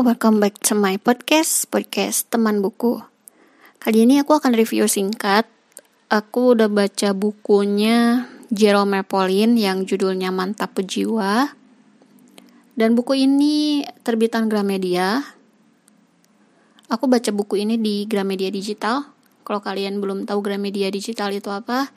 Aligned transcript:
welcome 0.00 0.40
back 0.40 0.56
to 0.64 0.72
my 0.72 0.96
podcast, 0.96 1.68
podcast 1.68 2.24
teman 2.32 2.64
buku. 2.64 3.04
Kali 3.76 4.08
ini 4.08 4.24
aku 4.24 4.40
akan 4.40 4.56
review 4.56 4.88
singkat. 4.88 5.44
Aku 6.08 6.56
udah 6.56 6.72
baca 6.72 7.12
bukunya 7.12 8.24
Jerome 8.48 9.04
Pauline 9.04 9.52
yang 9.60 9.84
judulnya 9.84 10.32
Mantap 10.32 10.80
Pejiwa. 10.80 11.52
Dan 12.72 12.96
buku 12.96 13.20
ini 13.20 13.84
terbitan 14.00 14.48
Gramedia. 14.48 15.28
Aku 16.88 17.04
baca 17.04 17.28
buku 17.28 17.60
ini 17.60 17.76
di 17.76 18.08
Gramedia 18.08 18.48
Digital. 18.48 19.12
Kalau 19.44 19.60
kalian 19.60 20.00
belum 20.00 20.24
tahu 20.24 20.40
Gramedia 20.40 20.88
Digital 20.88 21.36
itu 21.36 21.52
apa, 21.52 21.92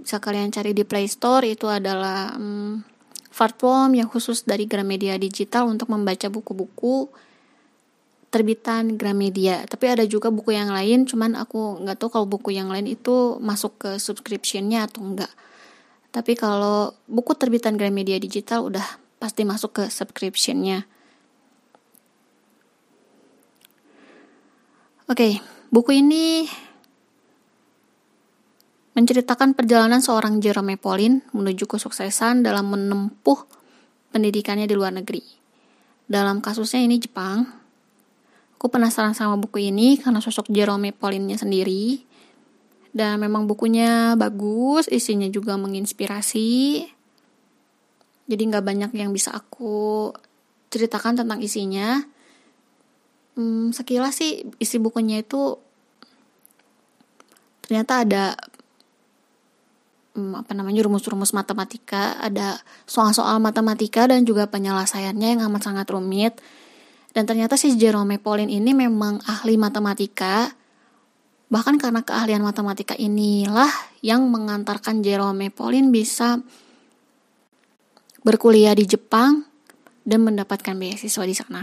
bisa 0.00 0.16
kalian 0.16 0.48
cari 0.48 0.72
di 0.72 0.88
Play 0.88 1.12
Store. 1.12 1.44
Itu 1.44 1.68
adalah 1.68 2.40
hmm, 2.40 2.88
platform 3.28 4.00
yang 4.00 4.08
khusus 4.08 4.48
dari 4.48 4.64
Gramedia 4.64 5.20
Digital 5.20 5.68
untuk 5.68 5.92
membaca 5.92 6.24
buku-buku 6.32 7.12
terbitan 8.34 8.98
Gramedia. 8.98 9.62
Tapi 9.70 9.86
ada 9.86 10.02
juga 10.10 10.34
buku 10.34 10.50
yang 10.50 10.74
lain, 10.74 11.06
cuman 11.06 11.38
aku 11.38 11.86
nggak 11.86 12.02
tahu 12.02 12.10
kalau 12.10 12.26
buku 12.26 12.50
yang 12.50 12.66
lain 12.66 12.90
itu 12.90 13.38
masuk 13.38 13.78
ke 13.78 13.90
subscriptionnya 14.02 14.90
atau 14.90 15.06
enggak. 15.06 15.30
Tapi 16.10 16.34
kalau 16.34 16.90
buku 17.06 17.38
terbitan 17.38 17.78
Gramedia 17.78 18.18
Digital 18.18 18.66
udah 18.66 18.82
pasti 19.22 19.46
masuk 19.46 19.78
ke 19.78 19.84
subscriptionnya. 19.86 20.82
Oke, 25.06 25.14
okay, 25.14 25.32
buku 25.70 26.02
ini 26.02 26.50
menceritakan 28.98 29.54
perjalanan 29.54 30.02
seorang 30.02 30.42
Jerome 30.42 30.74
Pauline 30.74 31.22
menuju 31.30 31.70
kesuksesan 31.70 32.42
dalam 32.42 32.66
menempuh 32.66 33.46
pendidikannya 34.10 34.66
di 34.66 34.74
luar 34.74 34.94
negeri. 34.94 35.22
Dalam 36.06 36.38
kasusnya 36.38 36.86
ini 36.86 37.02
Jepang, 37.02 37.63
Aku 38.64 38.72
penasaran 38.72 39.12
sama 39.12 39.36
buku 39.36 39.68
ini 39.68 40.00
karena 40.00 40.24
sosok 40.24 40.48
Jerome 40.48 40.88
Pauline-nya 40.96 41.36
sendiri. 41.36 42.00
Dan 42.96 43.20
memang 43.20 43.44
bukunya 43.44 44.16
bagus, 44.16 44.88
isinya 44.88 45.28
juga 45.28 45.60
menginspirasi. 45.60 46.80
Jadi 48.24 48.40
nggak 48.48 48.64
banyak 48.64 48.90
yang 48.96 49.12
bisa 49.12 49.36
aku 49.36 50.16
ceritakan 50.72 51.12
tentang 51.12 51.44
isinya. 51.44 52.08
Hmm, 53.36 53.68
sekilas 53.76 54.16
sih 54.16 54.48
isi 54.56 54.80
bukunya 54.80 55.20
itu 55.20 55.60
ternyata 57.68 58.00
ada 58.00 58.32
hmm, 60.16 60.40
apa 60.40 60.56
namanya 60.56 60.88
rumus-rumus 60.88 61.36
matematika, 61.36 62.16
ada 62.16 62.64
soal-soal 62.88 63.44
matematika 63.44 64.08
dan 64.08 64.24
juga 64.24 64.48
penyelesaiannya 64.48 65.36
yang 65.36 65.52
amat 65.52 65.68
sangat 65.68 65.84
rumit 65.92 66.40
dan 67.14 67.30
ternyata 67.30 67.54
si 67.54 67.78
Jerome 67.78 68.18
Pauline 68.18 68.50
ini 68.50 68.74
memang 68.74 69.22
ahli 69.22 69.54
matematika. 69.54 70.50
Bahkan 71.46 71.78
karena 71.78 72.02
keahlian 72.02 72.42
matematika 72.42 72.98
inilah 72.98 73.70
yang 74.02 74.26
mengantarkan 74.26 74.98
Jerome 75.06 75.54
Pauline 75.54 75.94
bisa 75.94 76.42
berkuliah 78.26 78.74
di 78.74 78.90
Jepang 78.90 79.46
dan 80.02 80.26
mendapatkan 80.26 80.74
beasiswa 80.74 81.22
di 81.22 81.34
sana. 81.38 81.62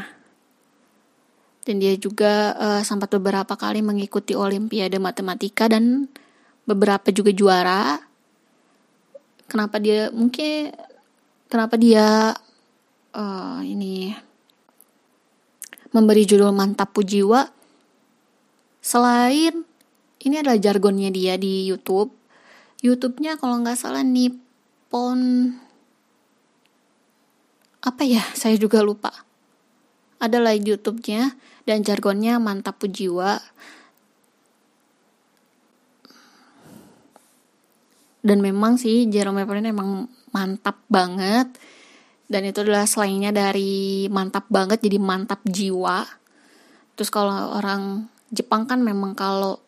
Dan 1.68 1.84
dia 1.84 2.00
juga 2.00 2.56
uh, 2.56 2.82
sempat 2.88 3.12
beberapa 3.12 3.60
kali 3.60 3.84
mengikuti 3.84 4.32
Olimpiade 4.32 5.04
Matematika 5.04 5.68
dan 5.68 6.08
beberapa 6.64 7.12
juga 7.12 7.36
juara. 7.36 8.00
Kenapa 9.52 9.84
dia 9.84 10.08
mungkin 10.16 10.72
kenapa 11.52 11.76
dia 11.76 12.32
uh, 13.12 13.60
ini 13.68 14.16
memberi 15.92 16.24
judul 16.24 16.56
mantap 16.56 16.96
pujiwa 16.96 17.52
selain 18.82 19.68
ini 20.22 20.36
adalah 20.38 20.58
jargonnya 20.62 21.10
dia 21.10 21.36
di 21.38 21.66
YouTube. 21.66 22.14
YouTube-nya 22.82 23.38
kalau 23.38 23.62
nggak 23.62 23.78
salah 23.78 24.06
Nippon 24.06 25.54
apa 27.82 28.04
ya? 28.06 28.22
Saya 28.38 28.58
juga 28.58 28.86
lupa. 28.86 29.10
Ada 30.22 30.38
live 30.38 30.78
YouTube-nya 30.78 31.34
dan 31.66 31.82
jargonnya 31.82 32.38
mantap 32.38 32.78
pujiwa 32.78 33.42
dan 38.22 38.38
memang 38.38 38.78
sih 38.78 39.10
Jerome 39.10 39.46
Pauline 39.50 39.74
emang 39.74 40.06
mantap 40.30 40.78
banget 40.88 41.50
dan 42.32 42.48
itu 42.48 42.64
adalah 42.64 42.88
slangnya 42.88 43.36
dari 43.36 44.08
mantap 44.08 44.48
banget 44.48 44.80
jadi 44.80 44.96
mantap 45.04 45.44
jiwa. 45.44 46.08
Terus 46.96 47.12
kalau 47.12 47.60
orang 47.60 48.08
Jepang 48.32 48.64
kan 48.64 48.80
memang 48.80 49.12
kalau 49.12 49.60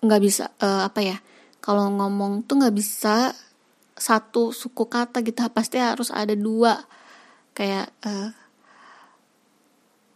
nggak 0.00 0.22
bisa 0.24 0.48
uh, 0.64 0.88
apa 0.88 1.00
ya 1.04 1.16
kalau 1.60 1.92
ngomong 1.92 2.48
tuh 2.48 2.56
nggak 2.64 2.72
bisa 2.72 3.36
satu 3.92 4.48
suku 4.56 4.88
kata 4.88 5.20
gitu 5.20 5.44
pasti 5.52 5.76
harus 5.76 6.08
ada 6.08 6.32
dua. 6.32 6.80
Kayak 7.52 7.92
uh, 8.08 8.32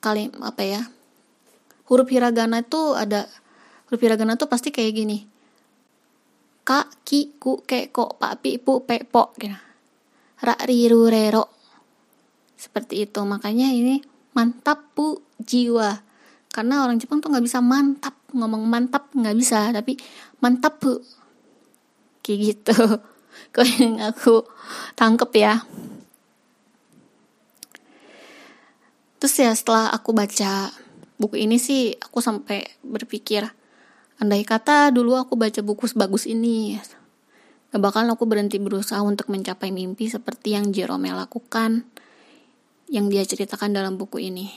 kali 0.00 0.32
apa 0.40 0.62
ya 0.64 0.80
huruf 1.84 2.08
hiragana 2.08 2.64
itu 2.64 2.96
ada 2.96 3.28
huruf 3.92 4.00
hiragana 4.00 4.40
tuh 4.40 4.48
pasti 4.48 4.72
kayak 4.72 4.96
gini. 4.96 5.28
Ka 6.64 6.88
ki 7.04 7.36
ku 7.36 7.60
ke 7.68 7.92
ko 7.92 8.16
pa 8.16 8.40
pi 8.40 8.56
pu 8.56 8.80
pe 8.88 9.04
po 9.04 9.36
gitu 9.36 9.69
rero 10.42 11.48
seperti 12.56 13.08
itu. 13.08 13.20
Makanya 13.24 13.72
ini 13.72 14.04
mantap 14.36 14.92
bu 14.92 15.20
jiwa. 15.40 16.00
Karena 16.50 16.82
orang 16.84 16.98
Jepang 17.00 17.22
tuh 17.22 17.32
nggak 17.32 17.46
bisa 17.46 17.64
mantap. 17.64 18.16
Ngomong 18.30 18.66
mantap 18.68 19.08
nggak 19.16 19.36
bisa 19.36 19.72
tapi 19.72 19.96
mantap 20.44 20.80
bu. 20.80 21.00
Kayak 22.20 22.38
gitu. 22.40 22.76
Kau 23.54 23.64
yang 23.64 24.00
aku 24.04 24.44
tangkep 24.94 25.30
ya. 25.38 25.64
Terus 29.20 29.34
ya 29.36 29.52
setelah 29.52 29.92
aku 29.92 30.16
baca 30.16 30.72
buku 31.20 31.36
ini 31.44 31.60
sih 31.60 31.92
aku 32.00 32.24
sampai 32.24 32.64
berpikir 32.80 33.44
andai 34.16 34.40
kata 34.40 34.88
dulu 34.88 35.20
aku 35.20 35.36
baca 35.36 35.60
buku 35.60 35.84
sebagus 35.84 36.24
ini 36.24 36.80
Gak 37.70 37.78
bakal 37.78 38.02
aku 38.10 38.26
berhenti 38.26 38.58
berusaha 38.58 38.98
untuk 38.98 39.30
mencapai 39.30 39.70
mimpi 39.70 40.10
seperti 40.10 40.58
yang 40.58 40.74
Jerome 40.74 41.14
lakukan, 41.14 41.86
yang 42.90 43.06
dia 43.06 43.22
ceritakan 43.22 43.70
dalam 43.70 43.94
buku 43.94 44.18
ini. 44.26 44.50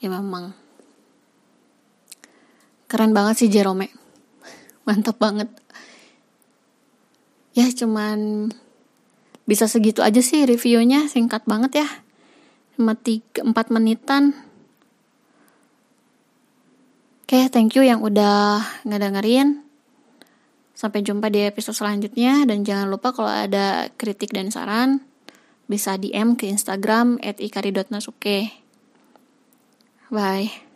Ya 0.00 0.08
memang, 0.08 0.56
keren 2.88 3.12
banget 3.12 3.44
sih 3.44 3.52
Jerome. 3.52 3.92
Mantap 4.88 5.20
banget. 5.20 5.52
Ya 7.52 7.68
cuman 7.68 8.48
bisa 9.44 9.68
segitu 9.68 10.00
aja 10.00 10.24
sih 10.24 10.48
reviewnya, 10.48 11.12
singkat 11.12 11.44
banget 11.44 11.84
ya. 11.84 11.88
Cuma 12.80 12.96
3, 12.96 13.44
4 13.44 13.52
menitan. 13.76 14.32
Oke, 17.28 17.36
okay, 17.36 17.52
thank 17.52 17.76
you 17.76 17.84
yang 17.84 18.00
udah 18.00 18.64
ngedengerin. 18.88 19.69
Sampai 20.80 21.04
jumpa 21.04 21.28
di 21.28 21.44
episode 21.44 21.76
selanjutnya 21.76 22.48
dan 22.48 22.64
jangan 22.64 22.88
lupa 22.88 23.12
kalau 23.12 23.28
ada 23.28 23.92
kritik 24.00 24.32
dan 24.32 24.48
saran 24.48 25.04
bisa 25.68 26.00
DM 26.00 26.40
ke 26.40 26.48
Instagram 26.48 27.20
@ikari.nasuke. 27.20 28.48
Bye. 30.08 30.69